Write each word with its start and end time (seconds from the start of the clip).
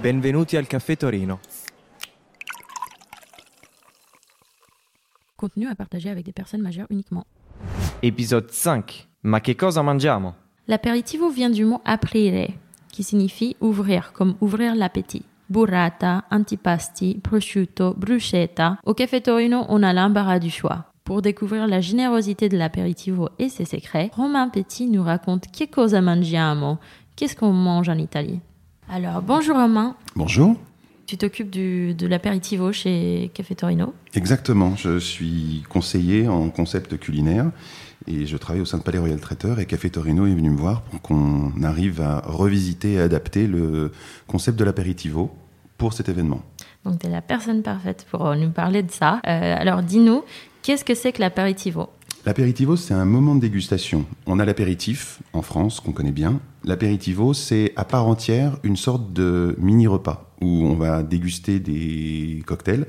Benvenuti 0.00 0.56
al 0.56 0.66
Caffè 0.66 0.96
Torino. 0.96 1.40
Contenu 5.36 5.66
à 5.68 5.74
partager 5.74 6.08
avec 6.08 6.24
des 6.24 6.32
personnes 6.32 6.62
majeures 6.62 6.86
uniquement. 6.88 7.26
Épisode 8.00 8.48
5. 8.50 9.08
Ma 9.24 9.42
che 9.42 9.54
cosa 9.54 9.82
mangiamo? 9.82 10.36
L'apéritivo 10.64 11.28
vient 11.28 11.50
du 11.50 11.64
mot 11.66 11.82
aprire, 11.84 12.54
qui 12.90 13.02
signifie 13.02 13.56
ouvrir, 13.60 14.12
comme 14.12 14.36
ouvrir 14.40 14.74
l'appétit. 14.74 15.26
Burrata, 15.48 16.24
antipasti, 16.30 17.18
prosciutto, 17.20 17.92
bruschetta. 17.94 18.78
Au 18.84 18.94
Café 18.94 19.20
Torino, 19.20 19.66
on 19.68 19.82
a 19.82 19.92
l'embarras 19.92 20.38
du 20.38 20.48
choix. 20.48 20.86
Pour 21.04 21.20
découvrir 21.20 21.66
la 21.66 21.82
générosité 21.82 22.48
de 22.48 22.56
l'apéritivo 22.56 23.28
et 23.38 23.50
ses 23.50 23.66
secrets, 23.66 24.10
Romain 24.14 24.48
Petit 24.48 24.86
nous 24.86 25.02
raconte 25.02 25.48
che 25.50 25.68
cosa 25.68 26.00
mangiamo, 26.00 26.78
qu'est-ce 27.16 27.36
qu'on 27.36 27.52
mange 27.52 27.90
en 27.90 27.98
Italie? 27.98 28.40
Alors, 28.92 29.22
bonjour 29.22 29.56
Romain, 29.56 29.94
Bonjour. 30.16 30.56
tu 31.06 31.16
t'occupes 31.16 31.50
de 31.50 32.06
l'apéritivo 32.06 32.72
chez 32.72 33.30
Café 33.34 33.54
Torino. 33.54 33.94
Exactement, 34.14 34.74
je 34.76 34.98
suis 34.98 35.62
conseiller 35.68 36.26
en 36.28 36.48
concept 36.50 36.98
culinaire 36.98 37.50
et 38.08 38.26
je 38.26 38.36
travaille 38.36 38.62
au 38.62 38.64
sein 38.64 38.78
de 38.78 38.82
Palais 38.82 38.98
Royal 38.98 39.20
Traiteur 39.20 39.60
et 39.60 39.66
Café 39.66 39.90
Torino 39.90 40.26
est 40.26 40.34
venu 40.34 40.50
me 40.50 40.56
voir 40.56 40.82
pour 40.82 41.00
qu'on 41.02 41.52
arrive 41.62 42.00
à 42.00 42.20
revisiter 42.26 42.94
et 42.94 43.00
adapter 43.00 43.46
le 43.46 43.92
concept 44.26 44.58
de 44.58 44.64
l'apéritivo 44.64 45.30
pour 45.78 45.92
cet 45.92 46.08
événement. 46.08 46.42
Donc, 46.84 46.98
tu 46.98 47.06
es 47.06 47.10
la 47.10 47.22
personne 47.22 47.62
parfaite 47.62 48.06
pour 48.10 48.34
nous 48.34 48.50
parler 48.50 48.82
de 48.82 48.90
ça. 48.90 49.20
Euh, 49.26 49.56
alors, 49.56 49.82
dis-nous, 49.82 50.24
qu'est-ce 50.62 50.84
que 50.84 50.94
c'est 50.94 51.12
que 51.12 51.20
l'apéritivo? 51.20 51.88
L'apéritivo, 52.26 52.76
c'est 52.76 52.92
un 52.92 53.06
moment 53.06 53.34
de 53.34 53.40
dégustation. 53.40 54.04
On 54.26 54.38
a 54.38 54.44
l'apéritif 54.44 55.22
en 55.32 55.40
France, 55.40 55.80
qu'on 55.80 55.92
connaît 55.92 56.12
bien. 56.12 56.38
L'apéritivo, 56.64 57.32
c'est 57.32 57.72
à 57.76 57.84
part 57.86 58.06
entière 58.06 58.58
une 58.62 58.76
sorte 58.76 59.14
de 59.14 59.56
mini-repas 59.58 60.30
où 60.42 60.66
on 60.66 60.74
va 60.74 61.02
déguster 61.02 61.60
des 61.60 62.42
cocktails, 62.46 62.86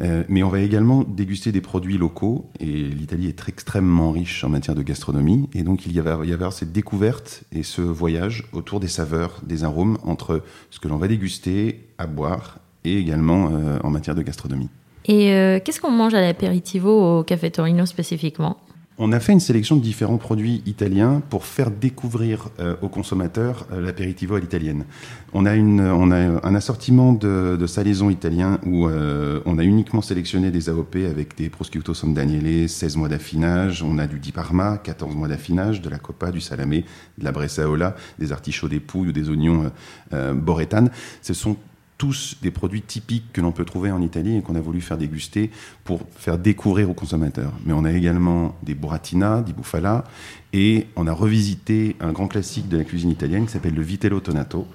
euh, 0.00 0.24
mais 0.30 0.42
on 0.42 0.48
va 0.48 0.60
également 0.60 1.04
déguster 1.04 1.52
des 1.52 1.60
produits 1.60 1.98
locaux. 1.98 2.50
Et 2.58 2.88
l'Italie 2.88 3.28
est 3.28 3.48
extrêmement 3.48 4.12
riche 4.12 4.44
en 4.44 4.48
matière 4.48 4.74
de 4.74 4.82
gastronomie. 4.82 5.46
Et 5.52 5.62
donc, 5.62 5.84
il 5.84 5.94
y 5.94 6.00
va 6.00 6.24
y 6.24 6.32
avoir 6.32 6.54
cette 6.54 6.72
découverte 6.72 7.44
et 7.52 7.64
ce 7.64 7.82
voyage 7.82 8.44
autour 8.54 8.80
des 8.80 8.88
saveurs, 8.88 9.42
des 9.46 9.64
arômes, 9.64 9.98
entre 10.04 10.42
ce 10.70 10.80
que 10.80 10.88
l'on 10.88 10.96
va 10.96 11.06
déguster, 11.06 11.86
à 11.98 12.06
boire, 12.06 12.60
et 12.84 12.98
également 12.98 13.50
euh, 13.52 13.78
en 13.84 13.90
matière 13.90 14.14
de 14.14 14.22
gastronomie. 14.22 14.70
Et 15.06 15.32
euh, 15.32 15.60
qu'est-ce 15.62 15.80
qu'on 15.80 15.90
mange 15.90 16.14
à 16.14 16.20
l'apéritivo 16.20 17.18
au 17.18 17.22
Café 17.24 17.50
Torino 17.50 17.86
spécifiquement? 17.86 18.56
On 18.96 19.10
a 19.10 19.18
fait 19.18 19.32
une 19.32 19.40
sélection 19.40 19.74
de 19.74 19.80
différents 19.80 20.18
produits 20.18 20.62
italiens 20.66 21.20
pour 21.28 21.46
faire 21.46 21.72
découvrir 21.72 22.50
euh, 22.60 22.76
aux 22.80 22.88
consommateurs 22.88 23.66
euh, 23.72 23.80
l'apéritivo 23.80 24.36
à 24.36 24.40
l'italienne. 24.40 24.84
On 25.32 25.46
a, 25.46 25.50
un 25.50 26.54
assortiment 26.54 27.12
de, 27.12 27.66
salaisons 27.66 28.08
italiens 28.08 28.60
où 28.64 28.86
euh, 28.86 29.40
on 29.46 29.58
a 29.58 29.64
uniquement 29.64 30.00
sélectionné 30.00 30.52
des 30.52 30.68
AOP 30.68 30.94
avec 31.10 31.36
des 31.36 31.48
prosciutto 31.48 31.92
San 31.92 32.14
Daniele, 32.14 32.68
16 32.68 32.96
mois 32.96 33.08
d'affinage, 33.08 33.82
on 33.82 33.98
a 33.98 34.06
du 34.06 34.20
Di 34.20 34.30
Parma, 34.30 34.78
14 34.78 35.16
mois 35.16 35.26
d'affinage, 35.26 35.82
de 35.82 35.90
la 35.90 35.98
coppa, 35.98 36.30
du 36.30 36.40
salamé, 36.40 36.84
de 37.18 37.24
la 37.24 37.32
bressaola, 37.32 37.96
des 38.20 38.30
artichauts 38.30 38.68
d'époux 38.68 39.06
ou 39.06 39.12
des 39.12 39.28
oignons 39.28 39.72
euh, 40.12 40.34
boretane. 40.34 40.90
Ce 41.20 41.34
sont 41.34 41.56
tous 41.96 42.36
des 42.42 42.50
produits 42.50 42.82
typiques 42.82 43.32
que 43.32 43.40
l'on 43.40 43.52
peut 43.52 43.64
trouver 43.64 43.90
en 43.92 44.02
Italie 44.02 44.36
et 44.36 44.42
qu'on 44.42 44.56
a 44.56 44.60
voulu 44.60 44.80
faire 44.80 44.98
déguster 44.98 45.50
pour 45.84 46.00
faire 46.16 46.38
découvrir 46.38 46.90
aux 46.90 46.94
consommateurs. 46.94 47.52
Mais 47.64 47.72
on 47.72 47.84
a 47.84 47.92
également 47.92 48.56
des 48.62 48.74
buratina, 48.74 49.42
di 49.42 49.52
bufala, 49.52 50.04
et 50.52 50.86
on 50.96 51.06
a 51.06 51.12
revisité 51.12 51.96
un 52.00 52.12
grand 52.12 52.26
classique 52.26 52.68
de 52.68 52.76
la 52.78 52.84
cuisine 52.84 53.10
italienne 53.10 53.46
qui 53.46 53.52
s'appelle 53.52 53.74
le 53.74 53.82
vitello 53.82 54.20
tonato, 54.20 54.66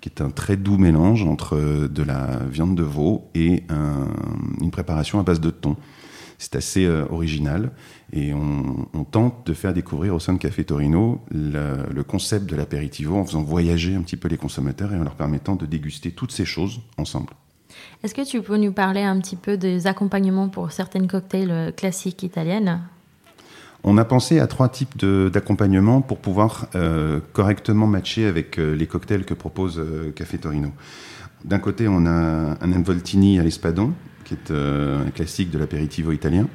qui 0.00 0.08
est 0.08 0.20
un 0.20 0.30
très 0.30 0.56
doux 0.56 0.78
mélange 0.78 1.24
entre 1.24 1.56
euh, 1.56 1.88
de 1.88 2.04
la 2.04 2.38
viande 2.50 2.76
de 2.76 2.84
veau 2.84 3.24
et 3.34 3.64
un- 3.68 4.06
une 4.60 4.70
préparation 4.70 5.18
à 5.18 5.24
base 5.24 5.40
de 5.40 5.50
thon. 5.50 5.76
C'est 6.38 6.56
assez 6.56 6.86
euh, 6.86 7.04
original 7.10 7.70
et 8.12 8.32
on, 8.32 8.88
on 8.94 9.04
tente 9.04 9.46
de 9.46 9.54
faire 9.54 9.74
découvrir 9.74 10.14
au 10.14 10.20
sein 10.20 10.32
de 10.32 10.38
Café 10.38 10.64
Torino 10.64 11.20
le, 11.30 11.78
le 11.92 12.02
concept 12.04 12.46
de 12.46 12.56
l'apéritivo 12.56 13.16
en 13.16 13.24
faisant 13.24 13.42
voyager 13.42 13.94
un 13.94 14.02
petit 14.02 14.16
peu 14.16 14.28
les 14.28 14.36
consommateurs 14.36 14.92
et 14.92 14.96
en 14.96 15.02
leur 15.02 15.14
permettant 15.14 15.56
de 15.56 15.66
déguster 15.66 16.12
toutes 16.12 16.32
ces 16.32 16.44
choses 16.44 16.80
ensemble. 16.96 17.32
Est-ce 18.02 18.14
que 18.14 18.24
tu 18.24 18.40
peux 18.40 18.56
nous 18.56 18.72
parler 18.72 19.02
un 19.02 19.20
petit 19.20 19.36
peu 19.36 19.56
des 19.56 19.86
accompagnements 19.86 20.48
pour 20.48 20.72
certaines 20.72 21.08
cocktails 21.08 21.50
euh, 21.50 21.72
classiques 21.72 22.22
italiennes? 22.22 22.80
On 23.84 23.96
a 23.96 24.04
pensé 24.04 24.40
à 24.40 24.46
trois 24.48 24.68
types 24.68 25.04
d'accompagnement 25.04 26.00
pour 26.00 26.18
pouvoir 26.18 26.66
euh, 26.74 27.20
correctement 27.32 27.86
matcher 27.86 28.26
avec 28.26 28.58
euh, 28.58 28.74
les 28.74 28.86
cocktails 28.86 29.24
que 29.24 29.34
propose 29.34 29.78
euh, 29.78 30.10
Café 30.10 30.38
Torino. 30.38 30.72
D'un 31.44 31.60
côté, 31.60 31.86
on 31.86 32.04
a 32.04 32.56
un 32.60 32.72
involtini 32.72 33.38
à 33.38 33.44
l'espadon, 33.44 33.92
qui 34.28 34.34
est 34.34 34.50
euh, 34.50 35.06
un 35.06 35.10
classique 35.10 35.50
de 35.50 35.58
l'apéritivo 35.58 36.12
italien. 36.12 36.46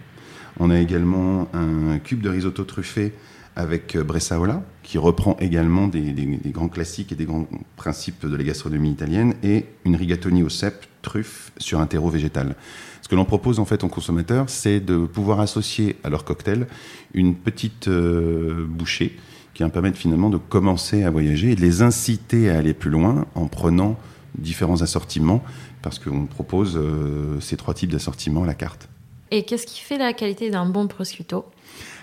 On 0.60 0.70
a 0.70 0.80
également 0.80 1.50
un 1.54 1.98
cube 1.98 2.22
de 2.22 2.30
risotto 2.30 2.64
truffé 2.64 3.14
avec 3.56 3.96
euh, 3.96 4.04
bressaola, 4.04 4.64
qui 4.84 4.98
reprend 4.98 5.38
également 5.40 5.88
des, 5.88 6.14
grands 6.48 6.68
classiques 6.68 7.12
et 7.12 7.16
des 7.16 7.26
grands 7.26 7.48
principes 7.76 8.26
de 8.26 8.36
la 8.36 8.44
gastronomie 8.44 8.92
italienne, 8.92 9.34
et 9.44 9.66
une 9.86 9.96
rigatoni 9.96 10.44
au 10.44 10.50
cèpe, 10.50 10.86
truffe, 11.02 11.52
sur 11.58 11.80
un 11.80 11.88
terreau 11.88 12.10
végétal. 12.10 12.56
Ce 13.02 13.08
que 13.08 13.16
l'on 13.16 13.26
propose 13.26 13.60
en 13.60 13.66
fait 13.66 13.84
aux 13.84 13.90
consommateurs, 13.90 14.46
c'est 14.50 14.80
de 14.80 15.06
pouvoir 15.06 15.40
associer 15.40 15.98
à 16.04 16.10
leur 16.10 16.24
cocktail 16.24 16.68
une 17.14 17.36
petite 17.36 17.88
euh, 17.88 18.66
bouchée 18.68 19.18
qui 19.54 19.64
va 19.64 19.70
permettre 19.70 19.98
finalement 19.98 20.30
de 20.30 20.38
commencer 20.38 21.04
à 21.04 21.12
voyager 21.12 21.52
et 21.52 21.56
de 21.56 21.62
les 21.62 21.82
inciter 21.82 22.50
à 22.50 22.58
aller 22.58 22.74
plus 22.74 22.90
loin 22.90 23.26
en 23.36 23.48
prenant 23.48 24.00
différents 24.38 24.82
assortiments, 24.82 25.44
parce 25.82 26.00
qu'on 26.00 26.26
propose 26.26 26.78
euh, 26.78 27.40
ces 27.40 27.58
trois 27.58 27.74
types 27.74 27.92
d'assortiments 27.92 28.44
à 28.44 28.48
la 28.48 28.56
carte. 28.56 28.90
Et 29.32 29.44
qu'est-ce 29.44 29.66
qui 29.66 29.82
fait 29.82 29.98
la 29.98 30.14
qualité 30.14 30.50
d'un 30.50 30.66
bon 30.66 30.88
prosciutto? 30.88 31.46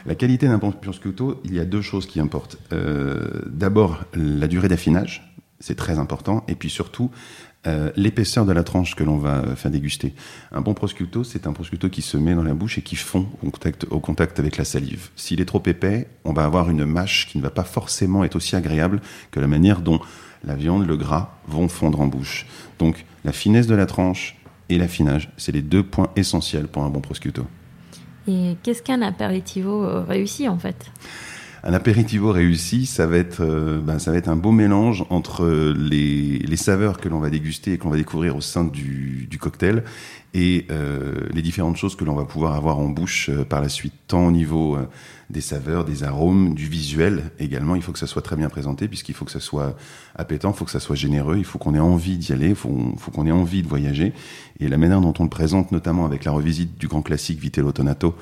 La 0.07 0.15
qualité 0.15 0.49
d'un 0.49 0.59
bon 0.59 0.73
prosciutto, 0.73 1.41
il 1.45 1.55
y 1.55 1.61
a 1.61 1.65
deux 1.65 1.83
choses 1.83 2.07
qui 2.07 2.21
importent. 2.21 2.59
Euh, 2.73 3.43
D'abord, 3.47 4.05
la 4.15 4.49
durée 4.49 4.69
d'affinage, 4.69 5.35
c'est 5.61 5.77
très 5.77 5.99
important, 5.99 6.45
et 6.49 6.55
puis 6.55 6.71
surtout, 6.71 7.11
euh, 7.67 7.91
l'épaisseur 7.95 8.47
de 8.47 8.53
la 8.53 8.63
tranche 8.63 8.95
que 8.95 9.05
l'on 9.05 9.19
va 9.19 9.55
faire 9.55 9.71
déguster. 9.71 10.15
Un 10.51 10.63
bon 10.63 10.73
prosciutto, 10.73 11.25
c'est 11.25 11.47
un 11.47 11.53
prosciutto 11.53 11.91
qui 11.91 12.01
se 12.01 12.17
met 12.17 12.35
dans 12.35 12.43
la 12.43 12.55
bouche 12.55 12.79
et 12.79 12.83
qui 12.83 12.97
fond 12.97 13.29
au 13.43 13.51
contact, 13.51 13.87
au 13.91 14.01
contact 14.01 14.39
avec 14.39 14.57
la 14.57 14.65
salive. 14.65 15.11
S'il 15.15 15.43
est 15.43 15.45
trop 15.45 15.63
épais, 15.67 16.09
on 16.25 16.33
va 16.33 16.45
avoir 16.45 16.71
une 16.71 16.87
mâche 16.87 17.29
qui 17.29 17.37
ne 17.37 17.43
va 17.43 17.51
pas 17.51 17.65
forcément 17.65 18.25
être 18.25 18.37
aussi 18.37 18.57
agréable 18.57 19.03
que 19.31 19.41
la 19.41 19.47
manière 19.47 19.83
dont 19.83 20.01
la 20.45 20.55
viande, 20.55 20.87
le 20.87 20.97
gras 20.97 21.35
vont 21.47 21.69
fondre 21.69 22.01
en 22.01 22.07
bouche. 22.07 22.47
Donc, 22.79 23.05
la 23.25 23.33
finesse 23.33 23.67
de 23.67 23.75
la 23.75 23.87
tranche 23.87 24.37
et 24.69 24.79
l'affinage, 24.79 25.31
c'est 25.37 25.53
les 25.53 25.63
deux 25.63 25.83
points 25.83 26.11
essentiels 26.17 26.69
pour 26.69 26.85
un 26.85 26.91
bon 26.91 27.01
prosciutto. 27.01 27.47
Et 28.29 28.57
qu'est-ce 28.63 28.83
qu'un 28.83 29.03
apéritivo 29.03 29.85
euh, 29.85 30.03
réussi 30.03 30.49
en 30.49 30.59
fait? 30.59 30.91
Un 31.63 31.75
apéritivo 31.75 32.33
réussi, 32.33 32.87
ça 32.87 33.07
va 33.07 33.19
être, 33.19 33.43
euh, 33.43 33.81
ben, 33.81 33.99
ça 33.99 34.13
va 34.13 34.17
être 34.17 34.29
un 34.29 34.37
beau 34.37 34.51
mélange 34.51 35.05
entre 35.11 35.75
les, 35.77 36.39
les 36.39 36.57
saveurs 36.57 36.99
que 36.99 37.09
l'on 37.09 37.19
va 37.19 37.29
déguster 37.29 37.75
et 37.75 37.79
qu'on 37.79 37.91
va 37.91 37.97
découvrir 37.97 38.35
au 38.35 38.41
sein 38.41 38.65
du, 38.65 39.27
du 39.29 39.39
cocktail 39.39 39.85
et 40.33 40.67
euh, 40.71 41.27
les 41.33 41.43
différentes 41.43 41.77
choses 41.77 41.97
que 41.97 42.05
l'on 42.05 42.15
va 42.15 42.25
pouvoir 42.25 42.55
avoir 42.55 42.79
en 42.79 42.89
bouche 42.89 43.31
euh, 43.31 43.45
par 43.45 43.61
la 43.61 43.69
suite, 43.69 43.95
tant 44.07 44.27
au 44.27 44.31
niveau 44.31 44.77
euh, 44.77 44.87
des 45.29 45.41
saveurs, 45.41 45.85
des 45.85 46.05
arômes, 46.05 46.55
du 46.55 46.67
visuel 46.67 47.33
également. 47.41 47.75
Il 47.75 47.83
faut 47.83 47.91
que 47.91 47.99
ça 47.99 48.07
soit 48.07 48.23
très 48.23 48.37
bien 48.37 48.49
présenté 48.49 48.87
puisqu'il 48.87 49.15
faut 49.15 49.25
que 49.25 49.33
ça 49.33 49.41
soit 49.41 49.77
appétant, 50.15 50.53
il 50.53 50.57
faut 50.57 50.65
que 50.65 50.71
ça 50.71 50.79
soit 50.79 50.95
généreux, 50.95 51.37
il 51.37 51.45
faut 51.45 51.59
qu'on 51.59 51.75
ait 51.75 51.81
envie 51.81 52.17
d'y 52.17 52.33
aller, 52.33 52.51
il 52.51 52.55
faut, 52.55 52.71
qu'on 53.13 53.27
ait 53.27 53.33
envie 53.33 53.63
de 53.63 53.69
voyager. 53.69 54.13
Et 54.61 54.69
la 54.69 54.79
manière 54.79 55.01
dont 55.01 55.15
on 55.19 55.25
le 55.25 55.31
présente, 55.31 55.73
notamment 55.73 56.05
avec 56.05 56.25
la 56.25 56.31
revisite 56.31 56.79
du 56.79 56.87
grand 56.87 57.03
classique 57.03 57.41
Vitello 57.41 57.73
Tonato 57.73 58.15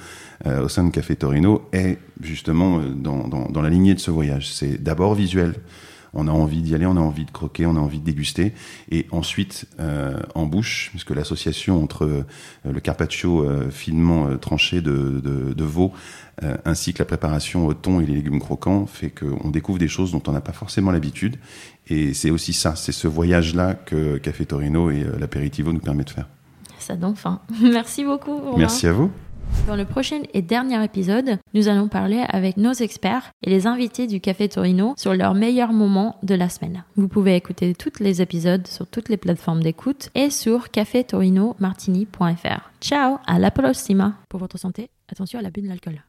au 0.47 0.69
sein 0.69 0.85
de 0.85 0.91
Café 0.91 1.17
Torino, 1.17 1.69
est 1.73 1.99
justement 2.23 2.81
dans 2.81 3.61
la 3.61 3.69
lignée 3.69 3.95
de 3.95 3.99
ce 3.99 4.11
voyage. 4.11 4.53
C'est 4.53 4.81
d'abord 4.83 5.15
visuel. 5.15 5.55
On 6.15 6.29
a 6.29 6.31
envie 6.31 6.63
d'y 6.63 6.75
aller, 6.75 6.87
on 6.87 6.97
a 6.97 7.01
envie 7.01 7.25
de 7.25 7.31
croquer, 7.31 7.67
on 7.67 7.77
a 7.77 7.81
envie 7.81 8.01
de 8.01 8.05
déguster, 8.05 8.53
et 8.91 9.07
ensuite 9.11 9.67
euh, 9.81 10.19
en 10.35 10.47
bouche, 10.47 10.89
puisque 10.91 11.11
l'association 11.11 11.83
entre 11.83 12.05
euh, 12.05 12.25
le 12.65 12.81
carpaccio 12.81 13.43
euh, 13.43 13.71
finement 13.71 14.37
tranché 14.39 14.81
de, 14.81 15.21
de, 15.21 15.53
de 15.53 15.65
veau 15.65 15.93
ainsi 16.65 16.93
que 16.93 17.01
la 17.01 17.05
préparation 17.05 17.67
au 17.67 17.75
thon 17.75 18.01
et 18.01 18.07
les 18.07 18.15
légumes 18.15 18.39
croquants 18.39 18.87
fait 18.87 19.11
qu'on 19.11 19.51
découvre 19.51 19.81
des 19.81 19.89
choses 19.89 20.13
dont 20.13 20.23
on 20.29 20.31
n'a 20.31 20.41
pas 20.41 20.53
forcément 20.53 20.93
l'habitude. 20.93 21.37
Et 21.89 22.15
c'est 22.15 22.31
aussi 22.31 22.53
ça, 22.53 22.77
c'est 22.77 22.93
ce 22.93 23.09
voyage-là 23.09 23.75
que 23.75 24.19
Café 24.19 24.47
Torino 24.47 24.89
et 24.89 25.05
l'apéritivo 25.19 25.73
nous 25.73 25.81
permettent 25.81 26.07
de 26.07 26.13
faire. 26.13 26.29
Ça 26.79 26.95
donne 26.95 27.17
faim. 27.17 27.41
Merci 27.61 28.05
beaucoup. 28.05 28.39
Romain. 28.39 28.59
Merci 28.59 28.87
à 28.87 28.93
vous. 28.93 29.11
Dans 29.69 29.77
le 29.77 29.85
prochain 29.85 30.23
et 30.33 30.41
dernier 30.41 30.83
épisode, 30.83 31.37
nous 31.53 31.69
allons 31.69 31.89
parler 31.89 32.25
avec 32.31 32.57
nos 32.57 32.73
experts 32.73 33.31
et 33.43 33.51
les 33.51 33.67
invités 33.67 34.07
du 34.07 34.19
Café 34.19 34.49
Torino 34.49 34.95
sur 34.97 35.13
leurs 35.13 35.35
meilleurs 35.35 35.75
moments 35.75 36.17
de 36.23 36.35
la 36.35 36.49
semaine. 36.49 36.85
Vous 36.97 37.07
pouvez 37.07 37.37
écouter 37.37 37.75
tous 37.75 38.01
les 38.01 38.23
épisodes 38.23 38.67
sur 38.67 38.87
toutes 38.87 39.11
les 39.11 39.19
plateformes 39.19 39.63
d'écoute 39.63 40.09
et 40.15 40.31
sur 40.31 40.71
cafetorinomartini.fr. 40.71 42.71
Ciao, 42.81 43.19
à 43.27 43.39
la 43.39 43.51
prossima. 43.51 44.15
Pour 44.31 44.41
votre 44.41 44.59
santé, 44.59 44.89
attention 45.13 45.39
à 45.39 45.43
l'abus 45.43 45.61
de 45.61 45.69
l'alcool. 45.69 46.03